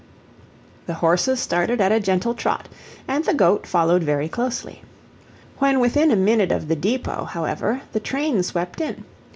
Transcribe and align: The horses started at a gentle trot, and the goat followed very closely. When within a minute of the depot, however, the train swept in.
The 0.87 0.95
horses 0.95 1.39
started 1.39 1.79
at 1.79 1.91
a 1.91 1.99
gentle 1.99 2.33
trot, 2.33 2.67
and 3.07 3.23
the 3.23 3.35
goat 3.35 3.67
followed 3.67 4.01
very 4.01 4.27
closely. 4.27 4.81
When 5.59 5.79
within 5.79 6.09
a 6.09 6.15
minute 6.15 6.51
of 6.51 6.69
the 6.69 6.75
depot, 6.75 7.25
however, 7.25 7.83
the 7.91 7.99
train 7.99 8.41
swept 8.41 8.81
in. 8.81 9.05